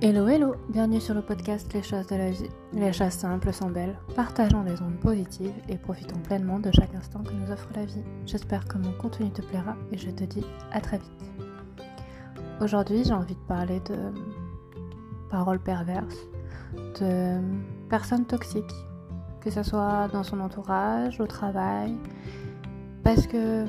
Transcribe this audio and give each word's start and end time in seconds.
Hello 0.00 0.28
hello, 0.28 0.54
bienvenue 0.68 1.00
sur 1.00 1.12
le 1.12 1.22
podcast 1.22 1.74
Les 1.74 1.82
choses 1.82 2.06
de 2.06 2.14
la 2.14 2.30
vie. 2.30 2.48
Les 2.72 2.92
choses 2.92 3.10
simples 3.10 3.52
sont 3.52 3.68
belles, 3.68 3.98
partageons 4.14 4.62
les 4.62 4.80
ondes 4.80 5.00
positives 5.00 5.56
et 5.68 5.76
profitons 5.76 6.20
pleinement 6.20 6.60
de 6.60 6.70
chaque 6.70 6.94
instant 6.94 7.24
que 7.24 7.32
nous 7.32 7.50
offre 7.50 7.68
la 7.74 7.84
vie. 7.84 8.04
J'espère 8.24 8.64
que 8.68 8.78
mon 8.78 8.92
contenu 8.92 9.28
te 9.32 9.42
plaira 9.42 9.74
et 9.90 9.98
je 9.98 10.10
te 10.10 10.22
dis 10.22 10.46
à 10.70 10.80
très 10.80 10.98
vite. 10.98 11.32
Aujourd'hui 12.60 13.02
j'ai 13.02 13.12
envie 13.12 13.34
de 13.34 13.46
parler 13.48 13.80
de 13.80 13.96
paroles 15.30 15.58
perverses, 15.58 16.28
de 17.00 17.40
personnes 17.88 18.24
toxiques, 18.24 18.86
que 19.40 19.50
ce 19.50 19.64
soit 19.64 20.06
dans 20.12 20.22
son 20.22 20.38
entourage, 20.38 21.20
au 21.20 21.26
travail, 21.26 21.98
parce 23.02 23.26
que 23.26 23.64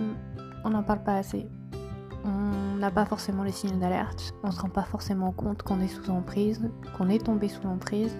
on 0.63 0.69
n'en 0.69 0.83
parle 0.83 1.01
pas 1.01 1.15
assez 1.15 1.47
on 2.25 2.77
n'a 2.77 2.91
pas 2.91 3.05
forcément 3.05 3.43
les 3.43 3.51
signes 3.51 3.79
d'alerte, 3.79 4.33
on 4.43 4.51
se 4.51 4.61
rend 4.61 4.69
pas 4.69 4.83
forcément 4.83 5.31
compte 5.31 5.63
qu'on 5.63 5.79
est 5.79 5.87
sous 5.87 6.09
emprise, 6.09 6.69
qu'on 6.97 7.09
est 7.09 7.23
tombé 7.25 7.47
sous 7.47 7.65
emprise. 7.65 8.15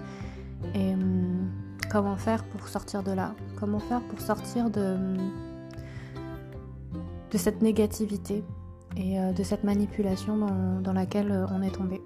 Et 0.73 0.93
hum, 0.93 1.49
comment 1.89 2.17
faire 2.17 2.43
pour 2.43 2.67
sortir 2.67 3.03
de 3.03 3.11
là? 3.11 3.33
Comment 3.59 3.79
faire 3.79 4.01
pour 4.01 4.19
sortir 4.21 4.69
de, 4.69 4.97
de 7.31 7.37
cette 7.37 7.61
négativité 7.61 8.43
et 8.97 9.19
euh, 9.19 9.31
de 9.31 9.43
cette 9.43 9.63
manipulation 9.63 10.37
dans, 10.81 10.93
laquelle 10.93 11.31
euh, 11.31 11.45
on 11.51 11.61
est 11.61 11.71
tombé? 11.71 12.01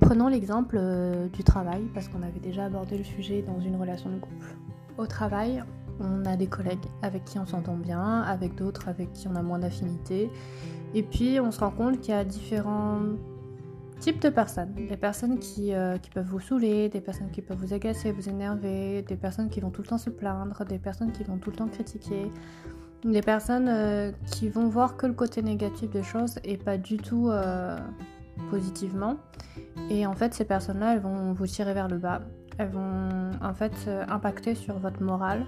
Prenons 0.00 0.28
l'exemple 0.28 0.76
euh, 0.78 1.28
du 1.28 1.44
travail, 1.44 1.82
parce 1.94 2.08
qu'on 2.08 2.22
avait 2.22 2.40
déjà 2.40 2.64
abordé 2.64 2.98
le 2.98 3.04
sujet 3.04 3.42
dans 3.42 3.60
une 3.60 3.76
relation 3.76 4.10
de 4.10 4.18
couple. 4.18 4.56
Au 4.98 5.06
travail, 5.06 5.62
on 6.00 6.24
a 6.24 6.36
des 6.36 6.46
collègues 6.46 6.86
avec 7.02 7.24
qui 7.24 7.38
on 7.38 7.46
s'entend 7.46 7.76
bien, 7.76 8.22
avec 8.22 8.54
d'autres 8.54 8.88
avec 8.88 9.12
qui 9.12 9.28
on 9.28 9.36
a 9.36 9.42
moins 9.42 9.58
d'affinité. 9.58 10.30
Et 10.94 11.02
puis 11.02 11.38
on 11.40 11.50
se 11.50 11.60
rend 11.60 11.70
compte 11.70 12.00
qu'il 12.00 12.14
y 12.14 12.16
a 12.16 12.24
différents 12.24 13.00
types 14.00 14.20
de 14.20 14.30
personnes. 14.30 14.72
Des 14.74 14.96
personnes 14.96 15.38
qui, 15.38 15.72
euh, 15.72 15.96
peuvent 16.12 16.26
vous 16.26 16.40
saouler, 16.40 16.88
des 16.88 17.00
personnes 17.00 17.30
qui 17.30 17.42
peuvent 17.42 17.58
vous 17.58 17.72
agacer, 17.72 18.10
vous 18.10 18.28
énerver, 18.28 19.02
des 19.02 19.16
personnes 19.16 19.48
qui 19.48 19.60
vont 19.60 19.70
tout 19.70 19.82
le 19.82 19.88
temps 19.88 19.98
se 19.98 20.10
plaindre, 20.10 20.64
des 20.64 20.78
personnes 20.78 21.12
qui 21.12 21.22
vont 21.22 21.36
tout 21.36 21.50
le 21.50 21.56
temps 21.56 21.68
critiquer, 21.68 22.30
des 23.04 23.20
personnes 23.20 23.68
euh, 23.68 24.10
qui 24.26 24.48
vont 24.48 24.68
voir 24.68 24.96
que 24.96 25.06
le 25.06 25.12
côté 25.12 25.42
négatif 25.42 25.90
des 25.90 26.02
choses 26.02 26.38
et 26.42 26.56
pas 26.56 26.78
du 26.78 26.96
tout 26.96 27.28
euh, 27.30 27.78
positivement. 28.50 29.16
Et 29.90 30.06
en 30.06 30.14
fait 30.14 30.34
ces 30.34 30.44
personnes-là, 30.44 30.94
elles 30.94 31.00
vont 31.00 31.32
vous 31.32 31.46
tirer 31.46 31.74
vers 31.74 31.88
le 31.88 31.98
bas. 31.98 32.22
Elles 32.58 32.70
vont 32.70 33.30
en 33.42 33.54
fait 33.54 33.88
impacter 34.08 34.54
sur 34.54 34.78
votre 34.78 35.02
morale 35.02 35.46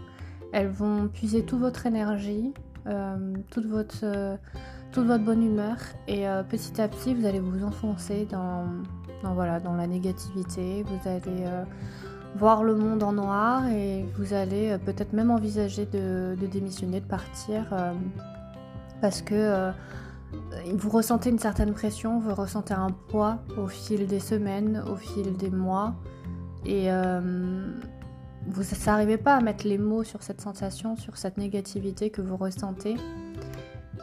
elles 0.53 0.69
vont 0.69 1.09
puiser 1.09 1.45
toute 1.45 1.61
votre 1.61 1.87
énergie, 1.87 2.53
euh, 2.87 3.35
toute, 3.51 3.67
votre, 3.67 4.01
euh, 4.03 4.37
toute 4.93 5.07
votre 5.07 5.25
bonne 5.25 5.43
humeur 5.43 5.77
et 6.09 6.29
euh, 6.29 6.43
petit 6.43 6.81
à 6.81 6.89
petit 6.89 7.15
vous 7.15 7.27
allez 7.27 7.41
vous 7.41 7.65
enfoncer 7.65 8.27
dans, 8.31 8.65
voilà, 9.35 9.61
dans 9.61 9.75
la 9.75 9.87
négativité. 9.87 10.85
Vous 10.85 11.09
allez 11.09 11.45
voir 12.37 12.65
le 12.65 12.75
monde 12.75 13.03
en 13.03 13.13
noir 13.13 13.67
et 13.69 14.05
vous 14.17 14.35
allez 14.35 14.77
peut-être 14.85 15.13
même 15.13 15.31
envisager 15.31 15.87
de, 15.87 16.37
de, 16.41 16.47
démissionner, 16.47 17.01
de 17.01 17.07
partir 17.07 17.67
parce 19.01 19.23
que 19.23 19.71
vous 20.75 20.91
ressentez 20.91 21.31
une 21.31 21.39
certaine 21.39 21.73
pression, 21.73 22.19
vous 22.19 22.35
ressentez 22.35 22.75
un 22.75 22.91
poids 23.09 23.39
au 23.59 23.69
fil 23.69 24.07
des 24.07 24.21
semaines, 24.21 24.83
au 24.91 24.97
fil 24.97 25.37
des 25.37 25.51
mois 25.51 25.95
et 26.65 26.89
vous 28.47 28.63
n'arrivez 28.87 29.19
pas 29.19 29.37
à 29.37 29.41
mettre 29.41 29.67
les 29.67 29.79
mots 29.79 30.05
sur 30.05 30.23
cette 30.23 30.41
sensation, 30.41 30.97
sur 30.97 31.17
cette 31.17 31.37
négativité 31.37 32.11
que 32.11 32.21
vous 32.21 32.37
ressentez. 32.37 32.97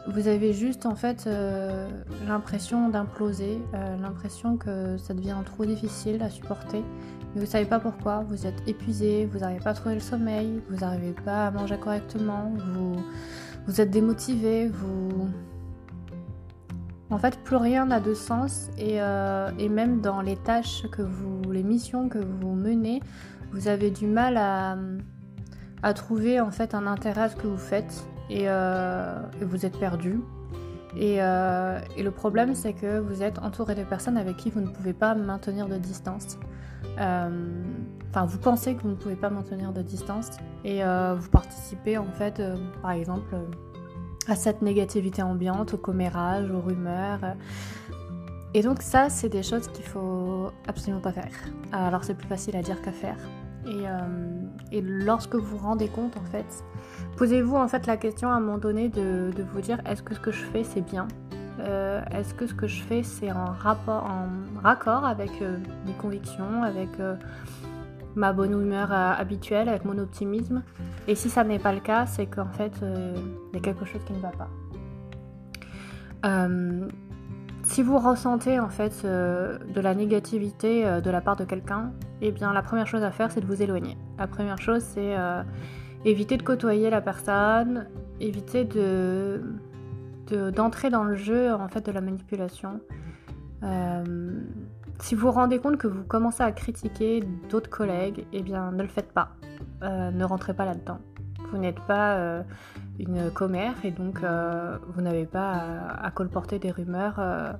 Vous 0.08 0.28
avez 0.28 0.52
juste 0.52 0.86
en 0.86 0.94
fait 0.94 1.26
euh, 1.26 1.88
l'impression 2.26 2.88
d'imploser, 2.88 3.58
euh, 3.74 3.96
l'impression 3.98 4.56
que 4.56 4.96
ça 4.96 5.14
devient 5.14 5.36
trop 5.44 5.66
difficile 5.66 6.22
à 6.22 6.30
supporter. 6.30 6.82
Mais 7.34 7.40
vous 7.40 7.46
savez 7.46 7.66
pas 7.66 7.78
pourquoi, 7.78 8.24
vous 8.28 8.46
êtes 8.46 8.66
épuisé, 8.66 9.26
vous 9.26 9.40
n'arrivez 9.40 9.60
pas 9.60 9.70
à 9.70 9.74
trouver 9.74 9.94
le 9.94 10.00
sommeil, 10.00 10.60
vous 10.70 10.78
n'arrivez 10.78 11.14
pas 11.24 11.46
à 11.46 11.50
manger 11.50 11.76
correctement, 11.78 12.52
vous, 12.72 12.96
vous 13.66 13.80
êtes 13.80 13.90
démotivé, 13.90 14.68
vous... 14.68 15.28
En 17.10 17.18
fait, 17.18 17.38
plus 17.40 17.56
rien 17.56 17.86
n'a 17.86 17.98
de 17.98 18.14
sens 18.14 18.70
et, 18.78 19.02
euh, 19.02 19.50
et, 19.58 19.68
même 19.68 20.00
dans 20.00 20.20
les 20.20 20.36
tâches 20.36 20.86
que 20.92 21.02
vous, 21.02 21.42
les 21.50 21.64
missions 21.64 22.08
que 22.08 22.18
vous 22.18 22.54
menez, 22.54 23.00
vous 23.52 23.68
avez 23.68 23.90
du 23.90 24.06
mal 24.06 24.36
à, 24.36 25.94
trouver 25.94 26.40
en 26.40 26.50
fait 26.50 26.74
un 26.74 26.86
intérêt 26.86 27.22
à 27.22 27.28
ce 27.28 27.36
que 27.36 27.46
vous 27.46 27.56
faites 27.56 28.06
et, 28.28 28.44
euh, 28.48 29.18
vous 29.40 29.66
êtes 29.66 29.78
perdu. 29.78 30.20
Euh, 30.96 31.80
et, 31.96 32.02
le 32.02 32.10
problème, 32.10 32.54
c'est 32.54 32.72
que 32.72 32.98
vous 32.98 33.22
êtes 33.22 33.38
entouré 33.38 33.74
de 33.74 33.84
personnes 33.84 34.16
avec 34.16 34.36
qui 34.36 34.50
vous 34.50 34.60
ne 34.60 34.68
pouvez 34.68 34.92
pas 34.92 35.14
maintenir 35.14 35.68
de 35.68 35.76
distance. 35.76 36.38
Euh, 36.98 37.28
enfin, 38.10 38.24
vous 38.26 38.38
pensez 38.38 38.74
que 38.74 38.82
vous 38.82 38.90
ne 38.90 38.94
pouvez 38.94 39.16
pas 39.16 39.30
maintenir 39.30 39.72
de 39.72 39.82
distance 39.82 40.30
et 40.64 40.82
vous 40.82 41.28
participez 41.30 41.98
en 41.98 42.10
fait, 42.12 42.42
par 42.82 42.92
exemple, 42.92 43.34
à 44.26 44.36
cette 44.36 44.62
négativité 44.62 45.22
ambiante, 45.22 45.74
au 45.74 45.78
commérage, 45.78 46.50
aux 46.50 46.60
rumeurs. 46.60 47.20
Et 48.52 48.62
donc 48.62 48.82
ça, 48.82 49.08
c'est 49.08 49.28
des 49.28 49.42
choses 49.42 49.68
qu'il 49.68 49.84
faut 49.84 50.50
absolument 50.66 51.00
pas 51.00 51.12
faire. 51.12 51.30
Alors 51.72 52.02
c'est 52.02 52.14
plus 52.14 52.26
facile 52.26 52.56
à 52.56 52.62
dire 52.62 52.80
qu'à 52.82 52.92
faire. 52.92 53.16
Et, 53.66 53.86
euh, 53.86 54.80
lorsque 54.82 55.34
vous 55.34 55.56
vous 55.56 55.58
rendez 55.58 55.88
compte, 55.88 56.16
en 56.16 56.24
fait, 56.24 56.46
posez-vous 57.16 57.56
en 57.56 57.68
fait 57.68 57.86
la 57.86 57.96
question 57.96 58.28
à 58.30 58.34
un 58.34 58.40
moment 58.40 58.58
donné 58.58 58.88
de, 58.88 59.30
de 59.36 59.42
vous 59.52 59.60
dire 59.60 59.78
est-ce 59.86 60.02
que 60.02 60.14
ce 60.14 60.20
que 60.20 60.32
je 60.32 60.44
fais 60.44 60.64
c'est 60.64 60.80
bien? 60.80 61.06
Euh, 61.60 62.00
Est-ce 62.10 62.32
que 62.32 62.46
ce 62.46 62.54
que 62.54 62.66
je 62.66 62.82
fais 62.82 63.02
c'est 63.02 63.30
en 63.30 63.52
rapport, 63.52 64.04
en 64.04 64.28
raccord 64.62 65.04
avec 65.04 65.30
euh, 65.42 65.58
mes 65.86 65.92
convictions, 65.92 66.62
avec 66.62 66.88
ma 68.16 68.32
bonne 68.32 68.52
humeur 68.52 68.90
habituelle, 68.92 69.68
avec 69.68 69.84
mon 69.84 69.98
optimisme? 69.98 70.62
Et 71.06 71.14
si 71.14 71.28
ça 71.28 71.44
n'est 71.44 71.58
pas 71.58 71.72
le 71.72 71.80
cas, 71.80 72.06
c'est 72.06 72.26
qu'en 72.26 72.50
fait 72.50 72.72
il 72.82 73.54
y 73.54 73.58
a 73.58 73.60
quelque 73.60 73.84
chose 73.84 74.02
qui 74.06 74.14
ne 74.14 74.20
va 74.20 74.30
pas. 74.30 74.48
Si 77.70 77.84
vous 77.84 78.00
ressentez 78.00 78.58
en 78.58 78.68
fait 78.68 79.02
euh, 79.04 79.56
de 79.72 79.80
la 79.80 79.94
négativité 79.94 80.84
euh, 80.84 81.00
de 81.00 81.08
la 81.08 81.20
part 81.20 81.36
de 81.36 81.44
quelqu'un, 81.44 81.92
eh 82.20 82.32
bien 82.32 82.52
la 82.52 82.62
première 82.62 82.88
chose 82.88 83.04
à 83.04 83.12
faire 83.12 83.30
c'est 83.30 83.40
de 83.40 83.46
vous 83.46 83.62
éloigner. 83.62 83.96
La 84.18 84.26
première 84.26 84.58
chose 84.58 84.82
c'est 84.82 85.16
euh, 85.16 85.44
éviter 86.04 86.36
de 86.36 86.42
côtoyer 86.42 86.90
la 86.90 87.00
personne, 87.00 87.86
éviter 88.18 88.64
de 88.64 89.40
d'entrer 90.54 90.90
dans 90.90 91.04
le 91.04 91.14
jeu 91.14 91.52
en 91.52 91.68
fait 91.68 91.84
de 91.86 91.92
la 91.92 92.00
manipulation. 92.00 92.80
si 95.00 95.14
vous 95.14 95.26
vous 95.26 95.32
rendez 95.32 95.58
compte 95.58 95.76
que 95.76 95.88
vous 95.88 96.04
commencez 96.04 96.42
à 96.42 96.52
critiquer 96.52 97.24
d'autres 97.48 97.70
collègues, 97.70 98.26
eh 98.32 98.42
bien 98.42 98.72
ne 98.72 98.82
le 98.82 98.88
faites 98.88 99.12
pas. 99.12 99.30
ne 99.82 100.24
rentrez 100.24 100.54
pas 100.54 100.64
là-dedans. 100.64 100.98
Vous 101.50 101.58
n'êtes 101.58 101.80
pas 101.80 102.44
une 103.00 103.30
commère 103.30 103.74
et 103.84 103.90
donc 103.90 104.22
euh, 104.22 104.76
vous 104.88 105.00
n'avez 105.00 105.26
pas 105.26 105.62
à, 106.00 106.10
colporter 106.10 106.58
des 106.58 106.70
rumeurs 106.70 107.16
euh, 107.18 107.52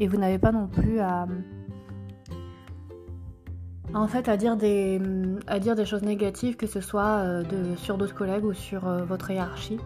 et 0.00 0.08
vous 0.08 0.16
n'avez 0.16 0.38
pas 0.38 0.52
non 0.52 0.66
plus 0.66 1.00
à 1.00 1.26
en 3.92 4.08
fait 4.08 4.28
à 4.28 4.36
dire 4.36 4.56
des 4.56 5.00
à 5.46 5.58
dire 5.58 5.76
des 5.76 5.84
choses 5.84 6.02
négatives 6.02 6.56
que 6.56 6.66
ce 6.66 6.80
soit 6.80 7.18
euh, 7.18 7.44
sur 7.76 7.98
d'autres 7.98 8.14
collègues 8.14 8.44
ou 8.44 8.54
sur 8.54 8.88
votre 9.04 9.30
hiérarchie. 9.30 9.78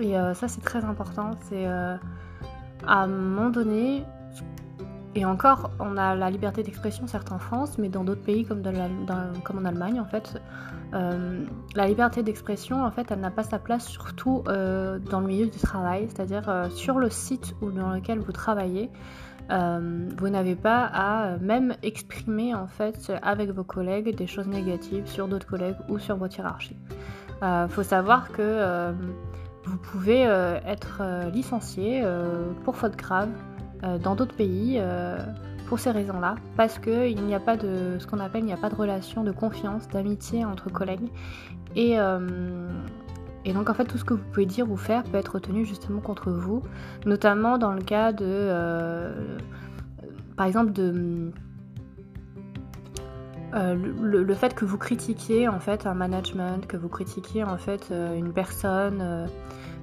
Et 0.00 0.14
ça 0.34 0.48
c'est 0.48 0.62
très 0.62 0.84
important. 0.84 1.32
C'est 1.48 1.66
à 1.66 1.98
un 2.86 3.06
moment 3.06 3.50
donné 3.50 4.04
et 5.14 5.26
encore, 5.26 5.70
on 5.78 5.98
a 5.98 6.14
la 6.14 6.30
liberté 6.30 6.62
d'expression 6.62 7.06
certes 7.06 7.32
en 7.32 7.38
France, 7.38 7.76
mais 7.76 7.90
dans 7.90 8.02
d'autres 8.02 8.22
pays 8.22 8.46
comme, 8.46 8.62
en 8.64 9.64
Allemagne, 9.64 10.00
en 10.00 10.06
fait, 10.06 10.40
euh, 10.94 11.44
la 11.74 11.86
liberté 11.86 12.22
d'expression, 12.22 12.82
en 12.82 12.90
fait, 12.90 13.10
elle 13.10 13.20
n'a 13.20 13.30
pas 13.30 13.42
sa 13.42 13.58
place 13.58 13.86
surtout 13.86 14.42
euh, 14.48 14.98
dans 14.98 15.20
le 15.20 15.26
milieu 15.26 15.46
du 15.46 15.58
travail, 15.58 16.08
c'est-à-dire 16.08 16.48
euh, 16.48 16.70
sur 16.70 16.98
le 16.98 17.10
site 17.10 17.54
ou 17.60 17.70
dans 17.70 17.90
lequel 17.90 18.20
vous 18.20 18.32
travaillez. 18.32 18.90
vous 19.50 20.28
n'avez 20.30 20.56
pas 20.56 20.88
à 20.94 21.36
même 21.38 21.74
exprimer 21.82 22.54
en 22.54 22.66
fait 22.66 23.12
avec 23.22 23.50
vos 23.50 23.64
collègues 23.64 24.16
des 24.16 24.26
choses 24.26 24.46
négatives 24.46 25.06
sur 25.06 25.28
d'autres 25.28 25.46
collègues 25.46 25.76
ou 25.90 25.98
sur 25.98 26.16
votre 26.16 26.38
hiérarchie. 26.38 26.76
Il 27.42 27.68
faut 27.68 27.82
savoir 27.82 28.32
que 28.32 28.92
vous 29.66 29.76
pouvez 29.76 30.22
être 30.22 31.02
licencié 31.34 32.02
pour 32.64 32.76
faute 32.76 32.96
grave 32.96 33.28
dans 33.82 34.14
d'autres 34.14 34.34
pays 34.34 34.80
pour 35.72 35.78
ces 35.78 35.90
raisons-là, 35.90 36.34
parce 36.54 36.78
qu'il 36.78 37.24
n'y 37.24 37.34
a 37.34 37.40
pas 37.40 37.56
de 37.56 37.96
ce 37.98 38.06
qu'on 38.06 38.20
appelle, 38.20 38.42
il 38.42 38.46
n'y 38.46 38.52
a 38.52 38.58
pas 38.58 38.68
de 38.68 38.74
relation 38.74 39.24
de 39.24 39.32
confiance, 39.32 39.88
d'amitié 39.88 40.44
entre 40.44 40.70
collègues. 40.70 41.08
Et, 41.76 41.98
euh, 41.98 42.68
et, 43.46 43.54
donc 43.54 43.70
en 43.70 43.74
fait 43.74 43.86
tout 43.86 43.96
ce 43.96 44.04
que 44.04 44.12
vous 44.12 44.22
pouvez 44.32 44.44
dire 44.44 44.70
ou 44.70 44.76
faire 44.76 45.02
peut 45.04 45.16
être 45.16 45.38
tenu 45.38 45.64
justement 45.64 46.00
contre 46.00 46.30
vous, 46.30 46.62
notamment 47.06 47.56
dans 47.56 47.72
le 47.72 47.80
cas 47.80 48.12
de, 48.12 48.26
euh, 48.28 49.38
par 50.36 50.46
exemple 50.46 50.72
de 50.72 51.32
euh, 53.54 53.74
le, 53.74 54.22
le, 54.22 54.34
fait 54.34 54.54
que 54.54 54.66
vous 54.66 54.76
critiquiez 54.76 55.48
en 55.48 55.58
fait 55.58 55.86
un 55.86 55.94
management, 55.94 56.66
que 56.66 56.76
vous 56.76 56.90
critiquiez 56.90 57.44
en 57.44 57.56
fait 57.56 57.90
une 57.90 58.34
personne, 58.34 59.26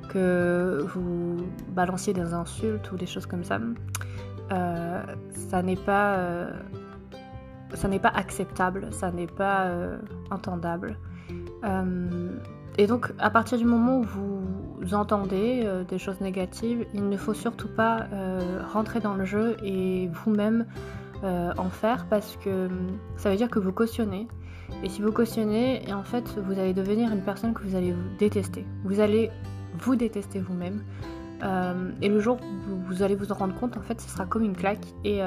que 0.10 0.86
vous 0.94 1.38
balanciez 1.70 2.14
des 2.14 2.34
insultes 2.34 2.92
ou 2.92 2.98
des 2.98 3.06
choses 3.06 3.26
comme 3.26 3.44
ça. 3.44 3.60
ça 4.50 5.62
n'est 5.62 5.76
pas 5.76 6.50
n'est 7.88 8.00
pas 8.00 8.10
acceptable, 8.10 8.88
ça 8.92 9.12
n'est 9.12 9.28
pas 9.28 9.66
euh, 9.66 9.98
entendable. 10.32 10.98
Euh, 11.64 12.38
et 12.78 12.88
donc, 12.88 13.12
à 13.20 13.30
partir 13.30 13.58
du 13.58 13.66
moment 13.66 14.00
où 14.00 14.06
vous 14.82 14.94
entendez 14.94 15.64
euh, 15.66 15.84
des 15.84 15.98
choses 15.98 16.22
négatives, 16.22 16.86
il 16.94 17.10
ne 17.10 17.18
faut 17.18 17.34
surtout 17.34 17.68
pas 17.68 18.08
rentrer 18.74 19.00
dans 19.00 19.16
le 19.16 19.26
jeu 19.26 19.58
et 19.64 20.08
vous-même 20.08 20.66
en 21.24 21.70
faire 21.70 22.06
parce 22.10 22.38
que 22.38 22.70
ça 23.18 23.30
veut 23.30 23.36
dire 23.36 23.50
que 23.50 23.60
vous 23.60 23.74
cautionnez. 23.74 24.28
Et 24.84 24.90
si 24.90 25.02
vous 25.02 25.12
cautionnez, 25.12 25.82
en 25.92 26.04
fait, 26.04 26.24
vous 26.46 26.54
allez 26.54 26.74
devenir 26.74 27.12
une 27.12 27.22
personne 27.22 27.54
que 27.54 27.62
vous 27.64 27.76
allez 27.76 27.92
vous 27.92 28.18
détester. 28.18 28.66
Vous 28.86 29.02
allez 29.02 29.30
vous 29.78 29.96
détester 29.96 30.40
vous-même. 30.40 30.84
et 32.02 32.10
le 32.10 32.20
jour 32.20 32.38
où 32.42 32.76
vous 32.88 33.04
allez 33.04 33.16
vous 33.16 33.32
en 33.32 33.36
rendre 33.36 33.56
compte, 33.56 33.78
en 33.78 33.82
fait, 33.82 34.00
ce 34.02 34.10
sera 34.10 34.26
comme 34.26 34.44
une 34.44 34.56
claque 34.56 34.86
et, 35.04 35.20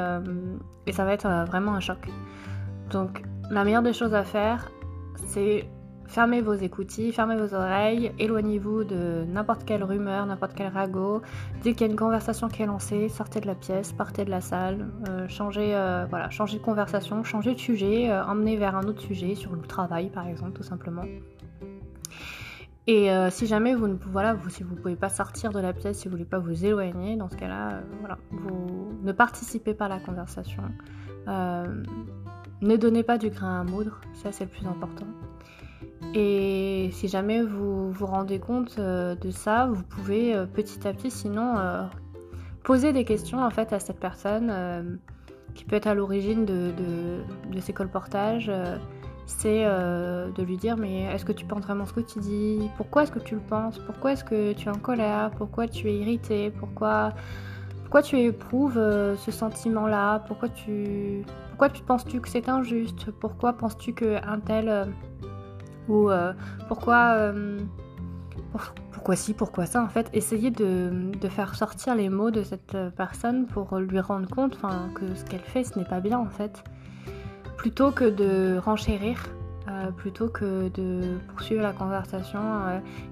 et 0.86 0.92
ça 0.92 1.04
va 1.04 1.12
être 1.12 1.28
vraiment 1.46 1.74
un 1.74 1.80
choc. 1.80 2.08
Donc 2.90 3.22
la 3.50 3.64
meilleure 3.64 3.82
des 3.82 3.92
choses 3.92 4.14
à 4.14 4.24
faire, 4.24 4.70
c'est 5.26 5.66
fermer 6.12 6.42
vos 6.42 6.52
écoutilles, 6.52 7.10
fermez 7.10 7.36
vos 7.36 7.54
oreilles, 7.54 8.12
éloignez-vous 8.18 8.84
de 8.84 9.24
n'importe 9.26 9.64
quelle 9.64 9.82
rumeur, 9.82 10.26
n'importe 10.26 10.52
quel 10.54 10.68
ragot. 10.68 11.22
Dès 11.62 11.72
qu'il 11.72 11.86
y 11.86 11.88
a 11.88 11.90
une 11.90 11.98
conversation 11.98 12.48
qui 12.48 12.62
est 12.62 12.66
lancée, 12.66 13.08
sortez 13.08 13.40
de 13.40 13.46
la 13.46 13.54
pièce, 13.54 13.92
partez 13.92 14.26
de 14.26 14.30
la 14.30 14.42
salle, 14.42 14.90
euh, 15.08 15.26
changez, 15.28 15.74
euh, 15.74 16.04
voilà, 16.10 16.28
changez 16.28 16.58
de 16.58 16.62
conversation, 16.62 17.24
changez 17.24 17.54
de 17.54 17.58
sujet, 17.58 18.10
euh, 18.10 18.24
emmenez 18.24 18.56
vers 18.56 18.76
un 18.76 18.82
autre 18.82 19.00
sujet, 19.00 19.34
sur 19.34 19.52
le 19.52 19.62
travail 19.62 20.10
par 20.10 20.26
exemple, 20.28 20.52
tout 20.52 20.62
simplement. 20.62 21.04
Et 22.86 23.10
si 23.30 23.46
jamais 23.46 23.74
vous 23.74 23.86
ne 23.86 23.94
pouvez 23.94 24.96
pas 24.96 25.08
sortir 25.08 25.52
de 25.52 25.60
la 25.60 25.72
pièce, 25.72 25.98
si 25.98 26.08
vous 26.08 26.12
voulez 26.12 26.24
pas 26.24 26.40
vous 26.40 26.64
éloigner, 26.64 27.16
dans 27.16 27.28
ce 27.28 27.36
cas-là, 27.36 27.82
vous 28.32 28.98
ne 29.02 29.12
participez 29.12 29.72
pas 29.72 29.84
à 29.84 29.88
la 29.88 30.00
conversation. 30.00 30.64
Ne 32.62 32.76
donnez 32.76 33.02
pas 33.02 33.18
du 33.18 33.30
grain 33.30 33.60
à 33.60 33.64
moudre, 33.64 34.00
ça 34.14 34.30
c'est 34.30 34.44
le 34.44 34.50
plus 34.50 34.66
important. 34.66 35.06
Et 36.14 36.90
si 36.92 37.08
jamais 37.08 37.42
vous 37.42 37.90
vous 37.90 38.06
rendez 38.06 38.38
compte 38.38 38.76
euh, 38.78 39.16
de 39.16 39.30
ça, 39.30 39.66
vous 39.66 39.82
pouvez 39.82 40.34
euh, 40.34 40.46
petit 40.46 40.86
à 40.86 40.92
petit 40.92 41.10
sinon 41.10 41.58
euh, 41.58 41.82
poser 42.62 42.92
des 42.92 43.04
questions 43.04 43.42
en 43.42 43.50
fait 43.50 43.72
à 43.72 43.80
cette 43.80 43.98
personne 43.98 45.00
qui 45.54 45.64
peut 45.64 45.74
être 45.74 45.88
à 45.88 45.94
l'origine 45.94 46.44
de, 46.44 47.60
ces 47.60 47.72
colportages. 47.72 48.50
C'est 49.38 49.64
de 49.64 50.42
lui 50.42 50.56
dire 50.56 50.76
mais 50.76 51.02
est-ce 51.04 51.24
que 51.24 51.32
tu 51.32 51.44
penses 51.44 51.62
vraiment 51.62 51.86
ce 51.86 51.92
que 51.92 52.00
tu 52.00 52.18
dis? 52.18 52.70
Pourquoi 52.76 53.04
est-ce 53.04 53.12
que 53.12 53.18
tu 53.18 53.34
le 53.34 53.40
penses? 53.40 53.78
Pourquoi 53.78 54.12
est-ce 54.12 54.24
que 54.24 54.52
tu 54.52 54.68
es 54.68 54.70
en 54.70 54.78
colère? 54.78 55.30
Pourquoi 55.36 55.68
tu 55.68 55.88
es 55.88 55.96
irrité? 55.96 56.50
Pourquoi 56.50 57.12
tu 58.02 58.18
éprouves 58.18 58.74
ce 58.74 59.30
sentiment-là? 59.30 60.20
Pourquoi 60.26 60.48
tu 60.48 61.24
penses-tu 61.82 62.20
que 62.20 62.28
c'est 62.28 62.48
injuste? 62.48 63.10
Pourquoi 63.10 63.52
penses-tu 63.52 63.94
qu'un 63.94 64.40
tel... 64.44 64.68
Euh, 64.68 64.84
ou 65.88 66.10
euh, 66.10 66.32
pourquoi... 66.68 67.14
Euh, 67.16 67.58
pourquoi 68.92 69.16
si, 69.16 69.34
pourquoi 69.34 69.66
ça 69.66 69.82
en 69.82 69.88
fait? 69.88 70.08
Essayer 70.12 70.50
de, 70.50 71.10
faire 71.28 71.54
sortir 71.54 71.94
les 71.94 72.08
mots 72.08 72.30
de 72.30 72.42
cette 72.42 72.76
personne 72.96 73.46
pour 73.46 73.78
lui 73.78 73.98
rendre 73.98 74.28
compte 74.28 74.58
que 74.94 75.14
ce 75.14 75.24
qu'elle 75.24 75.40
fait 75.40 75.64
ce 75.64 75.78
n'est 75.78 75.86
pas 75.86 76.00
bien 76.00 76.18
en 76.18 76.28
fait. 76.28 76.62
Plutôt 77.62 77.92
que 77.92 78.04
de 78.04 78.58
renchérir, 78.58 79.18
plutôt 79.96 80.28
que 80.28 80.68
de 80.70 81.18
poursuivre 81.28 81.62
la 81.62 81.72
conversation 81.72 82.40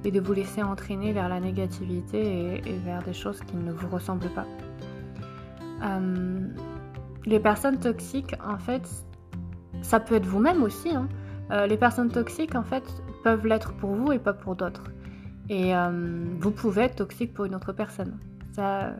et 0.05 0.11
de 0.11 0.21
vous 0.21 0.33
laisser 0.33 0.61
entraîner 0.61 1.13
vers 1.13 1.29
la 1.29 1.39
négativité 1.39 2.61
et, 2.67 2.79
vers 2.85 3.01
des 3.05 3.13
choses 3.13 3.41
qui 3.43 3.55
ne 3.55 3.71
vous 3.71 3.89
ressemblent 3.89 4.29
pas 4.35 4.47
les 7.27 7.41
personnes 7.41 7.79
toxiques, 7.79 8.35
en 8.45 8.59
fait, 8.59 8.89
ça 9.83 10.01
peut 10.01 10.17
être 10.17 10.27
vous-même 10.27 10.63
aussi. 10.63 10.95
Hein. 10.95 11.09
Euh, 11.51 11.67
les 11.67 11.77
personnes 11.77 12.11
toxiques, 12.11 12.55
en 12.55 12.63
fait, 12.63 12.85
peuvent 13.25 13.47
l'être 13.47 13.73
pour 13.75 13.95
vous 13.95 14.13
et 14.13 14.19
pas 14.19 14.33
pour 14.33 14.57
d'autres. 14.57 14.85
Et 15.49 15.75
euh, 15.75 16.25
vous 16.39 16.51
pouvez 16.51 16.83
être 16.83 16.97
toxique 16.97 17.35
pour 17.35 17.45
une 17.45 17.55
autre 17.55 17.73
personne. 17.73 18.19
Ça, 18.53 18.93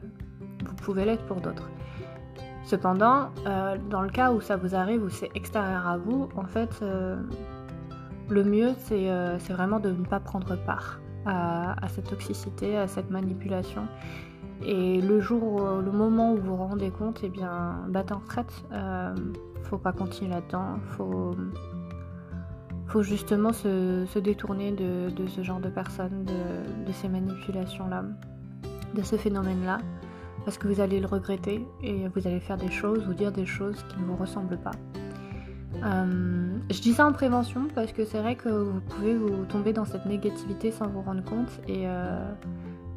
vous 0.65 0.75
pouvez 0.75 1.05
l'être 1.05 1.25
pour 1.27 1.41
d'autres. 1.41 1.71
Cependant, 2.65 3.31
euh, 3.47 3.77
dans 3.89 4.03
le 4.03 4.11
cas 4.11 4.33
où 4.33 4.41
ça 4.41 4.57
vous 4.57 4.75
arrive, 4.75 5.03
où 5.03 5.09
c'est 5.09 5.31
extérieur 5.35 5.87
à 5.87 5.97
vous, 5.97 6.29
en 6.37 6.45
fait, 6.45 6.83
le 8.29 8.45
mieux, 8.45 8.73
c'est 8.79 9.53
vraiment 9.53 9.81
de 9.81 9.91
ne 9.91 10.05
pas 10.05 10.21
prendre 10.21 10.57
part 10.57 11.01
à, 11.27 11.89
cette 11.89 12.09
toxicité, 12.09 12.77
à 12.77 12.87
cette 12.87 13.11
manipulation. 13.11 13.83
Et 14.63 15.01
le 15.01 15.21
jour, 15.21 15.81
le 15.81 15.91
moment 15.91 16.35
où 16.35 16.37
vous 16.37 16.57
vous 16.57 16.57
rendez 16.57 16.91
compte, 16.91 17.21
eh 17.23 17.29
bien, 17.29 17.79
battez 17.89 18.13
en 18.13 18.19
retraite. 18.19 18.53
Euh, 18.73 19.15
faut 19.63 19.79
pas 19.79 19.93
continuer 19.93 20.31
là-dedans. 20.31 20.79
Faut, 20.97 21.35
faut 22.87 23.03
justement 23.03 23.53
se, 23.53 24.19
détourner 24.19 24.73
de, 24.73 25.27
ce 25.29 25.43
genre 25.43 25.61
de 25.61 25.71
personnes, 25.71 26.25
de, 26.25 26.93
ces 26.93 27.09
manipulations-là, 27.09 28.05
de 28.95 29.03
ce 29.03 29.17
phénomène-là, 29.17 29.79
parce 30.45 30.59
que 30.59 30.69
vous 30.69 30.81
allez 30.81 31.01
le 31.01 31.07
regretter 31.07 31.67
et 31.83 32.09
vous 32.09 32.27
allez 32.27 32.41
faire 32.41 32.57
des 32.57 32.71
choses 32.71 33.07
ou 33.09 33.15
dire 33.15 33.33
des 33.33 33.47
choses 33.47 33.83
qui 33.89 34.01
ne 34.01 34.05
vous 34.05 34.17
ressemblent 34.17 34.59
pas. 34.59 34.73
Euh, 35.85 36.59
je 36.71 36.81
dis 36.81 36.93
ça 36.93 37.07
en 37.07 37.13
prévention 37.13 37.69
parce 37.75 37.93
que 37.93 38.05
c'est 38.05 38.19
vrai 38.19 38.37
que 38.37 38.49
vous 38.49 38.81
pouvez 38.81 39.15
vous 39.15 39.45
tomber 39.47 39.73
dans 39.73 39.85
cette 39.85 40.05
négativité 40.05 40.73
sans 40.73 40.89
vous 40.89 41.01
rendre 41.01 41.23
compte 41.25 41.61
et 41.69 41.87
euh, 41.87 42.33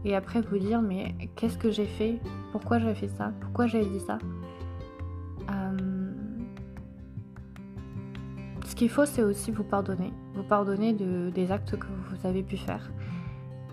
et 0.06 0.16
après 0.16 0.42
vous 0.42 0.58
dire 0.58 0.82
mais 0.82 1.16
qu'est-ce 1.36 1.58
que 1.58 1.72
j'ai 1.72 1.86
fait? 1.86 2.20
Pourquoi 2.52 2.80
j'ai 2.80 2.94
fait 2.94 3.08
ça? 3.08 3.32
Pourquoi 3.40 3.68
j'ai 3.68 3.86
dit 3.86 4.00
ça? 4.02 4.18
Euh, 5.50 6.12
Ce 8.66 8.76
qu'il 8.76 8.90
faut 8.90 9.06
c'est 9.06 9.24
aussi 9.24 9.52
vous 9.52 9.64
pardonner. 9.64 10.12
Vous 10.36 10.44
pardonner 10.44 10.94
de, 10.94 11.30
des 11.30 11.52
actes 11.52 11.78
que 11.78 11.86
vous 11.86 12.28
avez 12.28 12.44
pu 12.44 12.58
faire. 12.58 12.92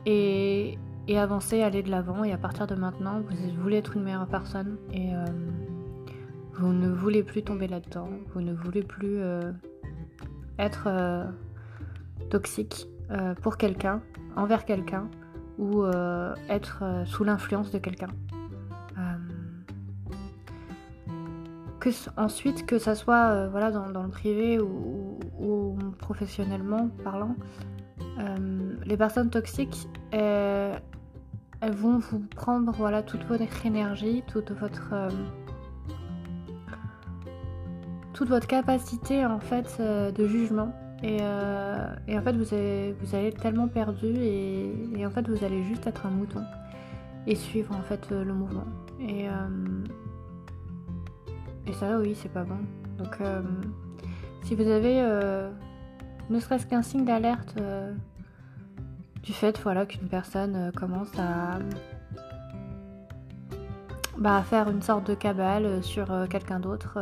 Et, 0.06 0.78
et 1.08 1.18
avancer, 1.18 1.62
aller 1.62 1.82
de 1.82 1.90
l'avant. 1.90 2.24
Et 2.24 2.32
à 2.32 2.38
partir 2.38 2.66
de 2.66 2.74
maintenant, 2.74 3.20
vous 3.20 3.62
voulez 3.62 3.78
être 3.78 3.96
une 3.96 4.02
meilleure 4.02 4.28
personne. 4.28 4.76
Et 4.92 5.14
euh, 5.14 5.24
vous 6.54 6.72
ne 6.72 6.88
voulez 6.88 7.22
plus 7.22 7.42
tomber 7.42 7.68
là-dedans. 7.68 8.08
Vous 8.34 8.40
ne 8.40 8.52
voulez 8.52 8.82
plus 8.82 9.18
euh, 9.18 9.52
être 10.58 10.88
toxique 12.28 12.86
pour 13.42 13.56
quelqu'un, 13.56 14.02
envers 14.36 14.64
quelqu'un 14.64 15.08
ou 15.60 15.84
euh, 15.84 16.34
être 16.48 16.80
euh, 16.82 17.04
sous 17.04 17.22
l'influence 17.22 17.70
de 17.70 17.78
quelqu'un. 17.78 18.08
Euh, 18.98 19.02
que, 21.78 21.90
ensuite, 22.16 22.66
que 22.66 22.78
ça 22.78 22.94
soit 22.94 23.46
voilà, 23.48 23.70
dans, 23.70 23.86
le 23.86 24.08
privé 24.08 24.58
ou, 24.58 25.18
professionnellement 25.98 26.88
parlant, 27.04 27.36
les 28.84 28.96
personnes 28.96 29.30
toxiques, 29.30 29.88
elles, 31.60 31.72
vont 31.72 31.98
vous 31.98 32.20
prendre 32.20 32.72
voilà, 32.72 33.02
toute 33.02 33.24
votre 33.24 33.66
énergie, 33.66 34.22
toute 34.26 34.50
votre 34.52 35.08
toute 38.12 38.28
votre 38.28 38.46
capacité 38.46 39.24
en 39.24 39.40
fait 39.40 39.80
de 39.80 40.26
jugement 40.26 40.72
euh, 41.04 41.94
et, 42.06 42.18
en 42.18 42.22
fait, 42.22 42.32
vous 42.32 42.44
vous 42.44 43.14
allez 43.14 43.28
être 43.28 43.40
tellement 43.40 43.68
perdu 43.68 44.08
et, 44.08 45.06
en 45.06 45.10
fait, 45.10 45.28
vous 45.28 45.44
allez 45.44 45.62
juste 45.64 45.86
être 45.86 46.06
un 46.06 46.10
mouton 46.10 46.42
et 47.26 47.34
suivre 47.34 47.74
en 47.74 47.82
fait 47.82 48.10
le 48.10 48.32
mouvement. 48.32 48.66
Et, 49.00 49.28
euh, 49.28 49.84
et 51.66 51.72
ça, 51.72 51.98
oui, 51.98 52.14
c'est 52.14 52.32
pas 52.32 52.44
bon. 52.44 52.58
Donc, 52.98 53.16
euh, 53.20 53.42
si 54.44 54.54
vous 54.54 54.68
avez 54.68 55.00
ne 56.28 56.38
serait-ce 56.38 56.66
qu'un 56.66 56.82
signe 56.82 57.04
d'alerte 57.04 57.56
du 59.22 59.32
fait 59.32 59.58
voilà, 59.62 59.86
qu'une 59.86 60.08
personne 60.08 60.72
commence 60.76 61.10
à, 61.18 61.58
bah, 64.18 64.42
faire 64.42 64.70
une 64.70 64.82
sorte 64.82 65.06
de 65.06 65.14
cabale 65.14 65.82
sur 65.82 66.06
quelqu'un 66.28 66.60
d'autre 66.60 66.98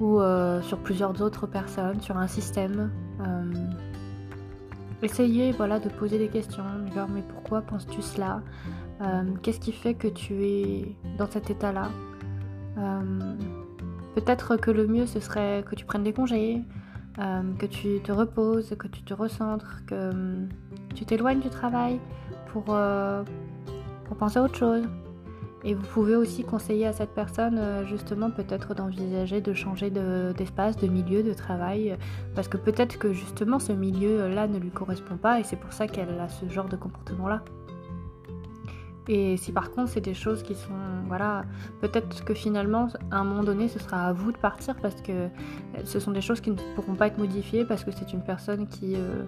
ou 0.00 0.20
euh, 0.20 0.60
sur 0.62 0.78
plusieurs 0.78 1.20
autres 1.22 1.46
personnes, 1.46 2.00
sur 2.00 2.16
un 2.16 2.26
système. 2.26 2.90
Euh, 3.20 3.52
essayez 5.02 5.52
voilà, 5.52 5.78
de 5.78 5.88
poser 5.88 6.18
des 6.18 6.28
questions, 6.28 6.64
genre 6.94 7.08
mais 7.08 7.22
pourquoi 7.22 7.62
penses-tu 7.62 8.02
cela 8.02 8.42
euh, 9.02 9.22
Qu'est-ce 9.42 9.60
qui 9.60 9.72
fait 9.72 9.94
que 9.94 10.08
tu 10.08 10.44
es 10.44 10.96
dans 11.18 11.30
cet 11.30 11.50
état-là 11.50 11.90
Peut-être 14.14 14.56
que 14.56 14.70
le 14.70 14.86
mieux 14.86 15.06
ce 15.06 15.20
serait 15.20 15.64
que 15.68 15.74
tu 15.74 15.84
prennes 15.84 16.04
des 16.04 16.12
congés, 16.12 16.62
que 17.16 17.66
tu 17.66 18.00
te 18.02 18.12
reposes, 18.12 18.74
que 18.76 18.88
tu 18.88 19.02
te 19.02 19.14
recentres, 19.14 19.84
que 19.86 20.12
tu 20.94 21.04
t'éloignes 21.04 21.40
du 21.40 21.50
travail 21.50 22.00
pour, 22.52 22.64
pour 22.64 24.16
penser 24.16 24.38
à 24.38 24.42
autre 24.42 24.56
chose. 24.56 24.84
Et 25.66 25.72
vous 25.72 25.86
pouvez 25.86 26.14
aussi 26.14 26.44
conseiller 26.44 26.86
à 26.86 26.92
cette 26.92 27.14
personne 27.14 27.56
euh, 27.58 27.86
justement 27.86 28.30
peut-être 28.30 28.74
d'envisager 28.74 29.40
de 29.40 29.54
changer 29.54 29.90
d'espace, 29.90 30.76
de, 30.76 30.86
milieu 30.86 31.22
de 31.22 31.32
travail, 31.32 31.96
parce 32.34 32.48
que 32.48 32.58
peut-être 32.58 32.98
que 32.98 33.14
justement 33.14 33.58
ce 33.58 33.72
milieu-là 33.72 34.46
ne 34.46 34.58
lui 34.58 34.70
correspond 34.70 35.16
pas 35.16 35.40
et 35.40 35.42
c'est 35.42 35.56
pour 35.56 35.72
ça 35.72 35.88
qu'elle 35.88 36.20
a 36.20 36.28
ce 36.28 36.46
genre 36.50 36.68
de 36.68 36.76
comportement-là. 36.76 37.42
Et 39.08 39.38
si 39.38 39.52
par 39.52 39.70
contre 39.70 39.88
c'est 39.88 40.02
des 40.02 40.12
choses 40.12 40.42
qui 40.42 40.54
sont, 40.54 40.72
voilà, 41.08 41.44
peut-être 41.80 42.24
que 42.24 42.34
finalement 42.34 42.88
à 43.10 43.16
un 43.16 43.24
moment 43.24 43.42
donné 43.42 43.68
ce 43.68 43.78
sera 43.78 44.06
à 44.06 44.12
vous 44.12 44.32
de 44.32 44.38
partir 44.38 44.76
parce 44.76 45.00
que 45.00 45.28
ce 45.84 45.98
sont 45.98 46.10
des 46.10 46.20
choses 46.20 46.42
qui 46.42 46.50
ne 46.50 46.56
pourront 46.74 46.94
pas 46.94 47.06
être 47.06 47.18
modifiées 47.18 47.64
parce 47.64 47.84
que 47.84 47.90
c'est 47.90 48.12
une 48.12 48.22
personne 48.22 48.66
qui, 48.66 48.96
euh, 48.96 49.24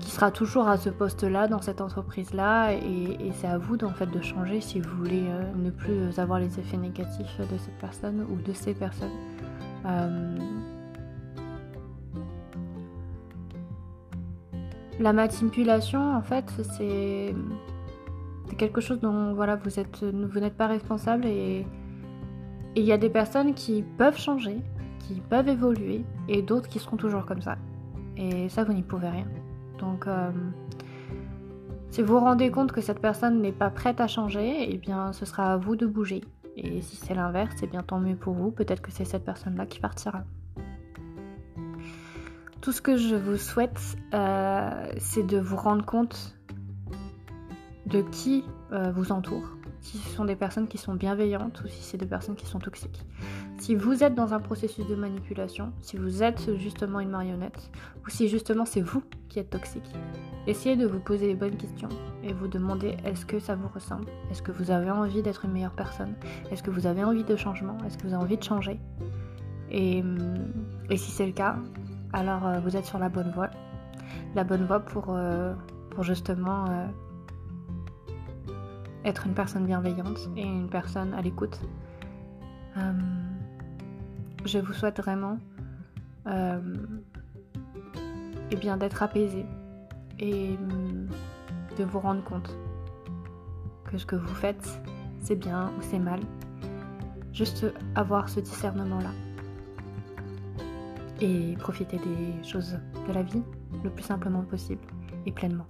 qui 0.00 0.10
sera 0.10 0.30
toujours 0.30 0.68
à 0.68 0.76
ce 0.76 0.90
poste-là 0.90 1.48
dans 1.48 1.62
cette 1.62 1.80
entreprise-là 1.80 2.72
et, 2.72 3.32
c'est 3.34 3.46
à 3.46 3.58
vous 3.58 3.76
en 3.82 3.90
fait 3.90 4.06
de 4.06 4.20
changer 4.20 4.60
si 4.60 4.80
vous 4.80 4.96
voulez 4.96 5.24
euh, 5.26 5.52
ne 5.56 5.70
plus 5.70 6.18
avoir 6.18 6.38
les 6.38 6.58
effets 6.58 6.76
négatifs 6.76 7.38
de 7.38 7.58
cette 7.58 7.78
personne 7.78 8.26
ou 8.30 8.36
de 8.36 8.52
ces 8.52 8.74
personnes. 8.74 9.10
Euh, 9.86 10.36
la 15.00 15.12
manipulation 15.12 16.14
en 16.14 16.22
fait 16.22 16.44
c'est 16.76 17.34
quelque 18.56 18.80
chose 18.80 19.00
dont 19.00 19.34
voilà, 19.34 19.56
vous 19.56 19.80
êtes, 19.80 20.04
vous 20.04 20.40
n'êtes 20.40 20.56
pas 20.56 20.66
responsable 20.66 21.26
et 21.26 21.66
il 22.76 22.84
y 22.84 22.92
a 22.92 22.98
des 22.98 23.10
personnes 23.10 23.54
qui 23.54 23.82
peuvent 23.82 24.18
changer, 24.18 24.58
qui 25.00 25.20
peuvent 25.20 25.48
évoluer 25.48 26.04
et 26.28 26.42
d'autres 26.42 26.68
qui 26.68 26.78
seront 26.78 26.96
toujours 26.96 27.26
comme 27.26 27.42
ça. 27.42 27.56
Et 28.16 28.48
ça, 28.48 28.64
vous 28.64 28.72
n'y 28.72 28.82
pouvez 28.82 29.08
rien. 29.08 29.26
Donc, 29.78 30.06
euh, 30.06 30.30
si 31.90 32.02
vous 32.02 32.14
vous 32.14 32.20
rendez 32.20 32.50
compte 32.50 32.72
que 32.72 32.80
cette 32.80 33.00
personne 33.00 33.40
n'est 33.40 33.52
pas 33.52 33.70
prête 33.70 34.00
à 34.00 34.06
changer, 34.06 34.66
eh 34.68 34.78
bien, 34.78 35.12
ce 35.12 35.24
sera 35.24 35.52
à 35.52 35.56
vous 35.56 35.76
de 35.76 35.86
bouger. 35.86 36.22
Et 36.56 36.82
si 36.82 36.96
c'est 36.96 37.14
l'inverse, 37.14 37.54
c'est 37.58 37.66
bien 37.66 37.82
tant 37.82 37.98
mieux 37.98 38.16
pour 38.16 38.34
vous. 38.34 38.50
Peut-être 38.50 38.82
que 38.82 38.90
c'est 38.90 39.04
cette 39.04 39.24
personne-là 39.24 39.66
qui 39.66 39.80
partira. 39.80 40.24
Tout 42.60 42.72
ce 42.72 42.80
que 42.80 42.96
je 42.96 43.14
vous 43.14 43.36
souhaite, 43.36 43.80
euh, 44.14 44.92
c'est 44.98 45.26
de 45.26 45.38
vous 45.38 45.56
rendre 45.56 45.84
compte 45.84 46.36
de 47.86 48.00
qui 48.00 48.44
euh, 48.72 48.90
vous 48.92 49.12
entoure. 49.12 49.56
Si 49.80 49.98
ce 49.98 50.08
sont 50.16 50.24
des 50.24 50.36
personnes 50.36 50.66
qui 50.66 50.78
sont 50.78 50.94
bienveillantes 50.94 51.62
ou 51.62 51.68
si 51.68 51.82
c'est 51.82 51.98
des 51.98 52.06
personnes 52.06 52.36
qui 52.36 52.46
sont 52.46 52.58
toxiques. 52.58 53.04
Si 53.64 53.74
vous 53.74 54.04
êtes 54.04 54.14
dans 54.14 54.34
un 54.34 54.40
processus 54.40 54.86
de 54.86 54.94
manipulation, 54.94 55.72
si 55.80 55.96
vous 55.96 56.22
êtes 56.22 56.54
justement 56.58 57.00
une 57.00 57.08
marionnette, 57.08 57.70
ou 58.04 58.10
si 58.10 58.28
justement 58.28 58.66
c'est 58.66 58.82
vous 58.82 59.02
qui 59.30 59.38
êtes 59.38 59.48
toxique, 59.48 59.90
essayez 60.46 60.76
de 60.76 60.86
vous 60.86 61.00
poser 61.00 61.28
les 61.28 61.34
bonnes 61.34 61.56
questions 61.56 61.88
et 62.22 62.34
vous 62.34 62.46
demander 62.46 62.98
est-ce 63.06 63.24
que 63.24 63.38
ça 63.38 63.54
vous 63.54 63.68
ressemble? 63.68 64.04
Est-ce 64.30 64.42
que 64.42 64.52
vous 64.52 64.70
avez 64.70 64.90
envie 64.90 65.22
d'être 65.22 65.46
une 65.46 65.52
meilleure 65.52 65.72
personne? 65.72 66.12
Est-ce 66.50 66.62
que 66.62 66.70
vous 66.70 66.86
avez 66.86 67.04
envie 67.04 67.24
de 67.24 67.36
changement? 67.36 67.78
Est-ce 67.86 67.96
que 67.96 68.02
vous 68.06 68.12
avez 68.12 68.22
envie 68.22 68.36
de 68.36 68.42
changer? 68.42 68.78
Et, 69.70 70.02
hum, 70.02 70.52
si 70.90 71.10
c'est 71.10 71.24
le 71.24 71.32
cas, 71.32 71.56
alors 72.12 72.46
euh, 72.46 72.60
vous 72.60 72.76
êtes 72.76 72.84
sur 72.84 72.98
la 72.98 73.08
bonne 73.08 73.30
voie. 73.30 73.48
La 74.34 74.44
bonne 74.44 74.66
voie 74.66 74.80
pour, 74.80 75.06
euh, 75.08 75.54
justement 76.00 76.66
être 79.06 79.26
une 79.26 79.32
personne 79.32 79.64
bienveillante 79.64 80.28
et 80.36 80.42
une 80.42 80.68
personne 80.68 81.14
à 81.14 81.22
l'écoute. 81.22 81.58
Euh, 82.76 82.92
je 84.44 84.58
vous 84.58 84.72
souhaite 84.72 84.98
vraiment 84.98 85.38
euh, 86.26 86.60
eh 88.50 88.56
bien 88.56 88.76
d'être 88.76 89.02
apaisé 89.02 89.44
et 90.18 90.56
mm, 90.56 91.08
de 91.78 91.84
vous 91.84 91.98
rendre 91.98 92.22
compte 92.24 92.56
que 93.84 93.98
ce 93.98 94.06
que 94.06 94.16
vous 94.16 94.34
faites, 94.34 94.80
c'est 95.20 95.36
bien 95.36 95.72
ou 95.78 95.82
c'est 95.82 95.98
mal. 95.98 96.20
Juste 97.32 97.66
avoir 97.94 98.28
ce 98.28 98.40
discernement-là. 98.40 99.10
Et 101.20 101.56
profiter 101.58 101.98
des 101.98 102.48
choses 102.48 102.78
de 103.08 103.12
la 103.12 103.22
vie 103.22 103.42
le 103.82 103.90
plus 103.90 104.02
simplement 104.04 104.42
possible 104.42 104.82
et 105.26 105.32
pleinement. 105.32 105.66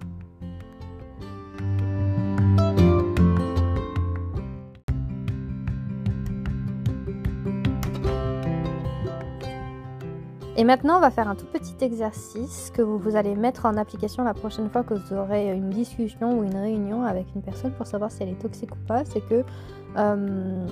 Et 10.57 10.63
maintenant, 10.63 10.97
on 10.97 11.01
va 11.01 11.11
faire 11.11 11.27
un 11.27 11.35
tout 11.35 11.45
petit 11.45 11.75
exercice 11.81 12.71
que 12.73 12.81
vous, 12.81 13.15
allez 13.15 13.35
mettre 13.35 13.65
en 13.65 13.75
application 13.75 14.23
la 14.23 14.33
prochaine 14.33 14.69
fois 14.69 14.83
que 14.83 14.93
vous 14.93 15.13
aurez 15.13 15.51
une 15.51 15.69
discussion 15.69 16.39
ou 16.39 16.43
une 16.43 16.55
réunion 16.55 17.03
avec 17.03 17.27
une 17.35 17.41
personne 17.41 17.71
pour 17.71 17.87
savoir 17.87 18.09
si 18.09 18.23
elle 18.23 18.29
est 18.29 18.41
toxique 18.41 18.71
ou 18.71 18.87
pas. 18.87 19.03
C'est 19.03 19.19
que 19.19 19.43
euh, 19.97 20.65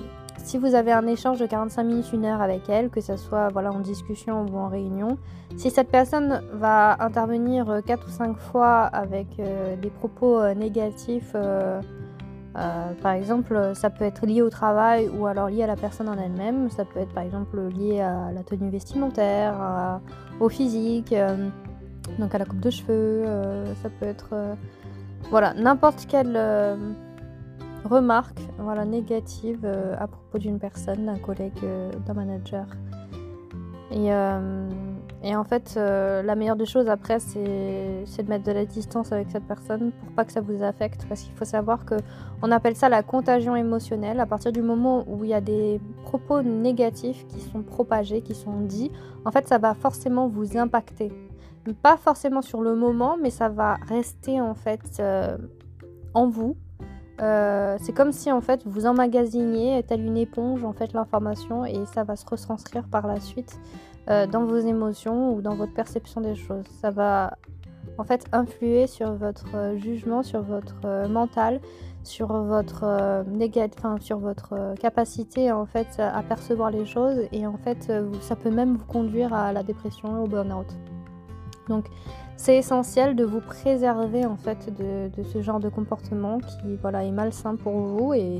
si 0.44 0.58
vous 0.58 0.74
avez 0.74 0.92
un 0.92 1.06
échange 1.06 1.38
de 1.38 1.46
45 1.46 1.84
minutes, 1.84 2.12
une 2.12 2.24
heure 2.26 2.42
avec 2.42 2.68
elle, 2.68 2.90
que 2.90 3.00
ce 3.00 3.16
soit 3.16 3.48
voilà, 3.48 3.72
en 3.72 3.80
discussion 3.80 4.44
ou 4.46 4.56
en 4.58 4.68
réunion, 4.68 5.18
si 5.56 5.70
cette 5.70 5.88
personne 5.88 6.42
va 6.52 7.02
intervenir 7.02 7.80
4 7.86 8.06
ou 8.06 8.10
5 8.10 8.36
fois 8.36 8.82
avec 8.82 9.26
euh, 9.38 9.76
des 9.76 9.90
propos 9.90 10.38
euh, 10.38 10.54
négatifs, 10.54 11.32
euh, 11.34 11.80
par 12.54 13.12
exemple, 13.12 13.72
ça 13.74 13.90
peut 13.90 14.04
être 14.04 14.26
lié 14.26 14.42
au 14.42 14.50
travail 14.50 15.08
ou 15.08 15.26
alors 15.26 15.48
lié 15.48 15.62
à 15.64 15.66
la 15.66 15.76
personne 15.76 16.08
en 16.08 16.16
elle-même. 16.16 16.70
Ça 16.70 16.84
peut 16.84 17.00
être 17.00 17.12
par 17.12 17.24
exemple 17.24 17.60
lié 17.68 18.00
à 18.00 18.30
la 18.32 18.42
tenue 18.42 18.70
vestimentaire, 18.70 20.00
au 20.40 20.48
physique, 20.48 21.12
euh, 21.12 21.48
donc 22.18 22.34
à 22.34 22.38
la 22.38 22.44
coupe 22.44 22.60
de 22.60 22.70
cheveux. 22.70 23.24
Euh, 23.26 23.74
ça 23.82 23.88
peut 23.90 24.06
être 24.06 24.34
voilà 25.30 25.54
n'importe 25.54 26.06
quelle 26.06 26.38
remarque 27.84 28.40
voilà 28.58 28.84
négative 28.84 29.66
à 29.98 30.06
propos 30.06 30.38
d'une 30.38 30.58
personne, 30.58 31.06
d'un 31.06 31.18
collègue, 31.18 31.52
d'un 32.06 32.14
manager. 32.14 32.66
Et 33.90 34.10
et 35.26 35.34
en 35.34 35.44
fait, 35.44 35.74
euh, 35.78 36.22
la 36.22 36.34
meilleure 36.34 36.54
des 36.54 36.66
choses 36.66 36.86
après, 36.86 37.18
c'est 37.18 37.42
de 37.42 38.28
mettre 38.28 38.44
de 38.44 38.52
la 38.52 38.66
distance 38.66 39.10
avec 39.10 39.30
cette 39.30 39.46
personne 39.46 39.90
pour 39.90 40.12
pas 40.12 40.26
que 40.26 40.32
ça 40.32 40.42
vous 40.42 40.62
affecte. 40.62 41.06
Parce 41.08 41.22
qu'il 41.22 41.32
faut 41.32 41.46
savoir 41.46 41.86
que 41.86 41.94
on 42.42 42.50
appelle 42.50 42.76
ça 42.76 42.90
la 42.90 43.02
contagion 43.02 43.56
émotionnelle. 43.56 44.20
À 44.20 44.26
partir 44.26 44.52
du 44.52 44.60
moment 44.60 45.02
où 45.08 45.24
il 45.24 45.30
y 45.30 45.34
a 45.34 45.40
des 45.40 45.80
propos 46.02 46.42
négatifs 46.42 47.26
qui 47.28 47.40
sont 47.40 47.62
propagés, 47.62 48.20
qui 48.20 48.34
sont 48.34 48.60
dits, 48.60 48.92
en 49.24 49.30
fait, 49.30 49.48
ça 49.48 49.56
va 49.56 49.72
forcément 49.72 50.28
vous 50.28 50.58
impacter. 50.58 51.10
Pas 51.82 51.96
forcément 51.96 52.42
sur 52.42 52.60
le 52.60 52.76
moment, 52.76 53.16
mais 53.18 53.30
ça 53.30 53.48
va 53.48 53.76
rester 53.88 54.42
en 54.42 54.54
fait 54.54 54.82
euh, 55.00 55.38
en 56.12 56.28
vous. 56.28 56.54
Euh, 57.20 57.76
c'est 57.80 57.92
comme 57.92 58.12
si 58.12 58.32
en 58.32 58.40
fait 58.40 58.62
vous 58.66 58.86
emmagasiniez 58.86 59.84
telle 59.84 60.04
une 60.04 60.16
éponge 60.16 60.64
en 60.64 60.72
fait 60.72 60.92
l'information 60.92 61.64
et 61.64 61.86
ça 61.86 62.02
va 62.02 62.16
se 62.16 62.26
retranscrire 62.26 62.88
par 62.88 63.06
la 63.06 63.20
suite 63.20 63.60
euh, 64.10 64.26
dans 64.26 64.44
vos 64.44 64.58
émotions 64.58 65.32
ou 65.32 65.40
dans 65.40 65.54
votre 65.54 65.72
perception 65.72 66.20
des 66.20 66.34
choses. 66.34 66.64
Ça 66.80 66.90
va 66.90 67.38
en 67.98 68.04
fait 68.04 68.24
influer 68.32 68.88
sur 68.88 69.12
votre 69.12 69.54
euh, 69.54 69.78
jugement, 69.78 70.24
sur 70.24 70.42
votre 70.42 71.08
mental, 71.08 71.60
sur 72.02 72.32
votre 72.32 72.84
enfin, 72.84 73.96
sur 74.00 74.18
votre 74.18 74.74
capacité 74.80 75.52
en 75.52 75.66
fait 75.66 75.98
à 75.98 76.22
percevoir 76.22 76.70
les 76.70 76.84
choses 76.84 77.20
et 77.32 77.46
en 77.46 77.56
fait 77.56 77.92
ça 78.20 78.36
peut 78.36 78.50
même 78.50 78.76
vous 78.76 78.84
conduire 78.86 79.32
à 79.32 79.52
la 79.52 79.62
dépression 79.62 80.22
au 80.22 80.26
burn-out. 80.26 80.66
Donc 81.68 81.86
c'est 82.36 82.56
essentiel 82.56 83.16
de 83.16 83.24
vous 83.24 83.40
préserver 83.40 84.26
en 84.26 84.36
fait 84.36 84.72
de, 84.76 85.22
ce 85.22 85.40
genre 85.40 85.60
de 85.60 85.68
comportement 85.68 86.38
qui 86.38 86.76
voilà 86.80 87.04
est 87.04 87.12
malsain 87.12 87.56
pour 87.56 87.74
vous 87.78 88.14
et 88.14 88.38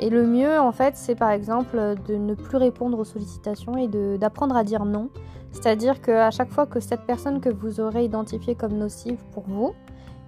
et 0.00 0.10
le 0.10 0.24
mieux, 0.24 0.60
en 0.60 0.70
fait, 0.70 0.96
c'est 0.96 1.16
par 1.16 1.30
exemple 1.30 1.76
de 2.06 2.14
ne 2.14 2.34
plus 2.34 2.56
répondre 2.56 2.98
aux 2.98 3.04
sollicitations 3.04 3.76
et 3.76 3.88
d'apprendre 4.16 4.56
à 4.56 4.62
dire 4.62 4.84
non. 4.84 5.10
C'est-à-dire 5.50 6.00
qu'à 6.00 6.30
chaque 6.30 6.50
fois 6.50 6.66
que 6.66 6.78
cette 6.78 7.02
personne 7.02 7.40
que 7.40 7.48
vous 7.48 7.80
aurez 7.80 8.04
identifiée 8.04 8.54
comme 8.54 8.74
nocive 8.74 9.18
pour 9.32 9.44
vous, 9.48 9.74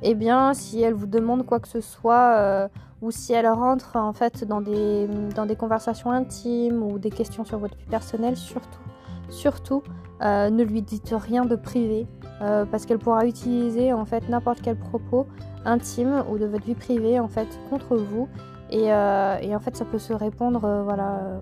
eh 0.03 0.15
bien, 0.15 0.55
si 0.55 0.83
elle 0.83 0.95
vous 0.95 1.07
demande 1.07 1.47
quoi 1.47 1.61
que 1.61 1.69
ce 1.69 1.81
soit, 1.81 2.35
euh, 2.39 2.69
ou 3.01 3.11
si 3.11 3.33
elle 3.33 3.47
rentre 3.47 3.97
en 3.97 4.13
fait 4.13 4.45
dans 4.45 4.61
des, 4.61 5.09
dans 5.37 5.47
des 5.47 5.57
conversations 5.57 6.11
intimes 6.11 6.83
ou 6.83 6.99
des 6.99 7.11
questions 7.11 7.45
sur 7.45 7.59
votre 7.59 7.77
vie 7.77 7.87
personnelle, 7.87 8.37
surtout, 8.37 8.81
surtout, 9.29 9.83
euh, 10.23 10.51
ne 10.51 10.65
lui 10.65 10.83
dites 10.83 11.15
rien 11.17 11.45
de 11.45 11.55
privé, 11.55 12.07
euh, 12.41 12.65
parce 12.65 12.87
qu'elle 12.87 12.99
pourra 12.99 13.27
utiliser 13.27 13.93
en 13.93 14.05
fait 14.05 14.29
n'importe 14.29 14.61
quel 14.63 14.77
propos 14.77 15.27
intime 15.65 16.25
ou 16.31 16.39
de 16.39 16.47
votre 16.47 16.65
vie 16.65 16.75
privée 16.75 17.21
en 17.21 17.29
fait 17.29 17.49
contre 17.69 17.97
vous 17.97 18.29
euh, 18.73 19.39
et, 19.41 19.55
en 19.55 19.61
fait, 19.61 19.77
ça 19.77 19.85
peut 19.85 19.99
se 19.99 20.13
répondre 20.13 20.65
euh, 20.65 20.83
voilà, 20.83 21.41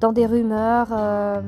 dans 0.00 0.12
des 0.12 0.26
rumeurs 0.26 0.88
euh, 0.92 1.40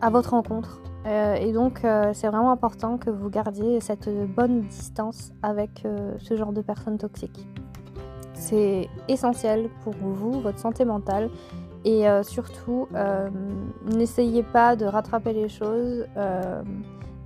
à 0.00 0.10
votre 0.10 0.30
rencontre. 0.30 0.80
et 1.06 1.52
donc, 1.52 1.80
c'est 2.12 2.28
vraiment 2.28 2.52
important 2.52 2.98
que 2.98 3.10
vous 3.10 3.30
gardiez 3.30 3.80
cette 3.80 4.08
bonne 4.34 4.62
distance 4.62 5.32
avec 5.42 5.86
ce 6.18 6.36
genre 6.36 6.52
de 6.52 6.60
personnes 6.60 6.98
toxiques. 6.98 7.46
C'est 8.34 8.88
essentiel 9.08 9.68
pour 9.82 9.94
vous, 9.94 10.40
votre 10.40 10.58
santé 10.58 10.84
mentale. 10.84 11.30
Et 11.84 12.04
surtout, 12.22 12.86
n'essayez 13.86 14.42
pas 14.42 14.76
de 14.76 14.84
rattraper 14.84 15.32
les 15.32 15.48
choses. 15.48 16.06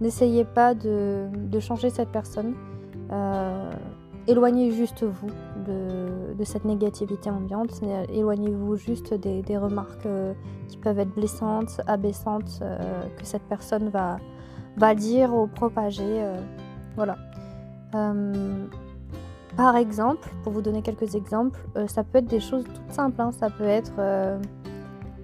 N'essayez 0.01 0.45
pas 0.45 0.75
de, 0.75 1.29
changer 1.61 1.91
cette 1.91 2.11
personne 2.11 2.55
éloignez 4.27 4.71
juste 4.71 5.05
vous 5.05 5.31
de, 5.67 6.45
cette 6.45 6.65
négativité 6.65 7.31
ambiante, 7.31 7.71
éloignez-vous 8.13 8.77
juste 8.77 9.15
des, 9.15 9.57
remarques 9.57 10.05
euh, 10.05 10.35
qui 10.69 10.77
peuvent 10.77 10.99
être 10.99 11.15
blessantes, 11.15 11.81
abaissantes, 11.87 12.59
euh, 12.61 13.03
que 13.19 13.25
cette 13.25 13.45
personne 13.45 13.89
va, 13.89 14.95
dire 14.95 15.35
ou 15.35 15.47
propager. 15.47 16.03
Euh, 16.05 16.37
voilà. 16.97 17.17
par 19.57 19.77
exemple, 19.77 20.29
pour 20.43 20.53
vous 20.53 20.61
donner 20.61 20.83
quelques 20.83 21.15
exemples, 21.15 21.59
ça 21.87 22.05
peut 22.05 22.19
être 22.19 22.27
des 22.27 22.41
choses 22.41 22.65
toutes 22.65 22.93
simples. 22.93 23.21
Hein. 23.21 23.33
Ça 23.33 23.49
peut 23.51 23.65
être 23.65 23.93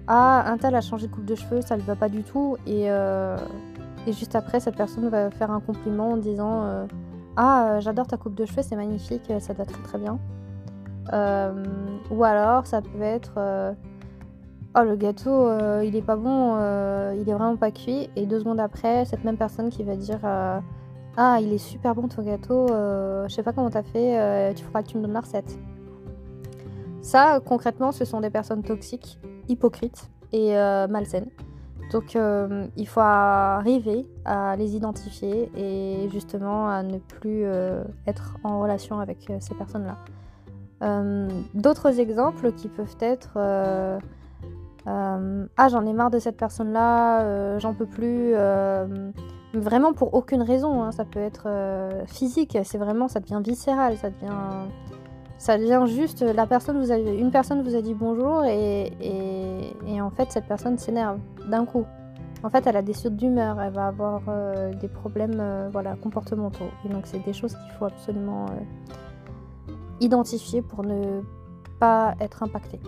Ah, 0.07 0.51
un 0.51 0.57
tel 0.57 0.75
a 0.75 0.81
changé 0.81 1.07
de 1.07 1.13
coupe 1.13 1.25
de 1.25 1.35
cheveux, 1.35 1.61
ça 1.61 1.77
ne 1.77 1.81
va 1.81 1.95
pas 1.95 2.09
du 2.09 2.23
tout. 2.23 2.57
Et, 2.65 2.89
et, 4.07 4.13
juste 4.13 4.35
après, 4.35 4.59
cette 4.59 4.75
personne 4.75 5.07
va 5.09 5.29
faire 5.31 5.51
un 5.51 5.59
compliment 5.59 6.11
en 6.11 6.17
disant 6.17 6.63
Ah, 7.37 7.79
j'adore 7.79 8.07
ta 8.07 8.17
coupe 8.17 8.35
de 8.35 8.45
cheveux, 8.45 8.61
c'est 8.61 8.75
magnifique, 8.75 9.31
ça 9.39 9.53
te 9.53 9.57
va 9.57 9.65
très 9.65 9.81
très 9.83 9.97
bien. 9.97 10.19
ou 12.11 12.23
alors, 12.23 12.65
ça 12.67 12.81
peut 12.81 13.01
être 13.01 13.75
Oh, 14.73 14.83
le 14.83 14.95
gâteau, 14.95 15.47
euh, 15.47 15.83
il 15.85 15.97
est 15.97 16.01
pas 16.01 16.15
bon, 16.15 16.55
euh, 16.55 17.13
il 17.19 17.27
est 17.27 17.33
vraiment 17.33 17.57
pas 17.57 17.71
cuit. 17.71 18.09
Et 18.15 18.25
deux 18.25 18.39
secondes 18.39 18.59
après, 18.59 19.03
cette 19.03 19.25
même 19.25 19.35
personne 19.35 19.69
qui 19.69 19.83
va 19.83 19.97
dire 19.97 20.19
euh, 20.23 20.59
Ah, 21.17 21.39
il 21.41 21.51
est 21.51 21.57
super 21.57 21.93
bon 21.93 22.07
ton 22.07 22.21
gâteau, 22.23 22.67
je 22.69 23.27
sais 23.27 23.43
pas 23.43 23.51
comment 23.51 23.69
t'as 23.69 23.83
fait, 23.83 24.53
tu 24.55 24.63
feras 24.63 24.81
que 24.83 24.87
tu 24.87 24.97
me 24.97 25.03
donnes 25.03 25.13
la 25.13 25.19
recette. 25.19 25.59
Ça, 27.01 27.41
concrètement, 27.45 27.91
ce 27.91 28.05
sont 28.05 28.21
des 28.21 28.29
personnes 28.29 28.63
toxiques, 28.63 29.19
hypocrites 29.49 30.09
et 30.31 30.53
malsaines. 30.89 31.27
Donc, 31.91 32.15
il 32.15 32.87
faut 32.87 33.01
arriver 33.01 34.05
à 34.25 34.55
les 34.55 34.75
identifier 34.75 35.51
et 35.55 36.09
justement 36.09 36.67
à 36.69 36.83
ne 36.83 36.97
plus 36.97 37.43
être 38.07 38.37
en 38.43 38.61
relation 38.61 38.99
avec 38.99 39.31
ces 39.39 39.53
personnes-là. 39.55 39.97
D'autres 41.53 41.99
exemples 41.99 42.53
qui 42.53 42.69
peuvent 42.69 42.97
être 43.01 43.37
euh, 44.87 45.45
ah 45.57 45.69
j'en 45.69 45.85
ai 45.85 45.93
marre 45.93 46.09
de 46.09 46.19
cette 46.19 46.37
personne 46.37 46.73
là, 46.73 47.21
euh, 47.21 47.59
j'en 47.59 47.73
peux 47.73 47.85
plus, 47.85 48.31
euh, 48.33 49.11
vraiment 49.53 49.93
pour 49.93 50.13
aucune 50.15 50.41
raison, 50.41 50.81
hein. 50.81 50.91
ça 50.91 51.05
peut 51.05 51.19
être 51.19 51.47
physique, 52.07 52.57
c'est 52.63 52.77
vraiment, 52.77 53.07
ça 53.07 53.19
devient 53.19 53.41
viscéral, 53.43 53.97
ça 53.97 54.09
devient, 54.09 54.31
ça 55.41 55.57
devient 55.57 55.81
juste 55.87 56.21
la 56.21 56.45
personne 56.45 56.79
vous 56.79 56.91
une 56.91 57.31
personne 57.31 57.63
vous 57.63 57.75
a 57.75 57.81
dit 57.81 57.95
bonjour 57.95 58.45
et, 58.45 58.91
en 59.99 60.11
fait 60.11 60.31
cette 60.31 60.45
personne 60.45 60.77
s'énerve 60.77 61.17
d'un 61.49 61.65
coup. 61.65 61.83
En 62.43 62.51
fait 62.51 62.67
elle 62.67 62.77
a 62.77 62.83
des 62.83 62.93
sautes 62.93 63.15
d'humeur 63.15 63.59
elle 63.59 63.73
va 63.73 63.87
avoir 63.87 64.21
euh, 64.27 64.71
des 64.75 64.87
problèmes 64.87 65.39
euh, 65.39 65.67
voilà 65.71 65.95
comportementaux. 65.95 66.69
Et 66.85 66.89
donc 66.89 67.07
c'est 67.07 67.25
des 67.25 67.33
choses 67.33 67.55
qu'il 67.55 67.71
faut 67.79 67.85
absolument 67.85 68.45
euh, 68.45 69.73
identifier 69.99 70.61
pour 70.61 70.83
ne 70.83 71.21
pas 71.79 72.13
être 72.19 72.43
impacté. 72.43 72.79